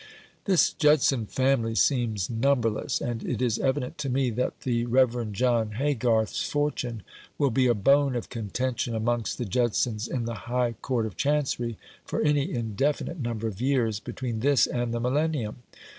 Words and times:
This 0.45 0.73
Judson 0.73 1.27
family 1.27 1.75
seems 1.75 2.27
numberless; 2.27 2.99
and 3.01 3.23
it 3.23 3.39
is 3.39 3.59
evident 3.59 3.99
to 3.99 4.09
me 4.09 4.31
that 4.31 4.61
the 4.61 4.87
Reverend 4.87 5.35
John 5.35 5.73
Haygarth's 5.73 6.43
fortune 6.43 7.03
will 7.37 7.51
be 7.51 7.67
a 7.67 7.75
bone 7.75 8.15
of 8.15 8.27
contention 8.27 8.95
amongst 8.95 9.37
the 9.37 9.45
Judsons 9.45 10.07
in 10.07 10.25
the 10.25 10.49
High 10.49 10.73
Court 10.81 11.05
of 11.05 11.17
Chancery 11.17 11.77
for 12.03 12.19
any 12.21 12.51
indefinite 12.51 13.19
number 13.19 13.47
of 13.47 13.61
years 13.61 13.99
between 13.99 14.39
this 14.39 14.65
and 14.65 14.91
the 14.91 14.99
milennium. 14.99 15.57